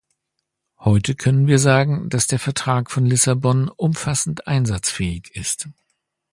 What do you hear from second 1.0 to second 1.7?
können wir